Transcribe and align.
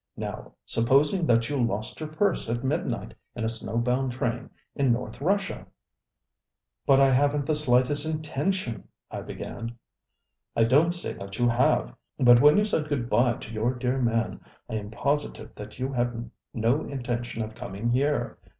Now, 0.17 0.53
supposing 0.65 1.27
that 1.27 1.47
you 1.47 1.63
lost 1.63 1.99
your 1.99 2.09
purse 2.09 2.49
at 2.49 2.63
midnight 2.63 3.13
in 3.35 3.43
a 3.43 3.47
snowbound 3.47 4.13
train 4.13 4.49
in 4.73 4.91
North 4.91 5.21
Russia? 5.21 5.67
ŌĆØ 6.87 6.97
ŌĆ£But 6.97 6.99
I 6.99 7.11
havenŌĆÖt 7.11 7.45
the 7.45 7.53
slightest 7.53 8.07
intentionŌĆöŌĆØ 8.07 8.83
I 9.11 9.21
began. 9.21 9.77
ŌĆ£I 10.57 10.69
donŌĆÖt 10.69 10.93
say 10.95 11.13
that 11.13 11.37
you 11.37 11.49
have. 11.49 11.93
But 12.17 12.41
when 12.41 12.57
you 12.57 12.63
said 12.63 12.89
good 12.89 13.11
bye 13.11 13.33
to 13.33 13.51
your 13.53 13.75
dear 13.75 13.99
man 14.01 14.39
I 14.67 14.73
am 14.77 14.89
positive 14.89 15.53
that 15.53 15.77
you 15.77 15.93
had 15.93 16.31
no 16.51 16.83
intention 16.83 17.43
of 17.43 17.53
coming 17.53 17.89
here. 17.89 18.39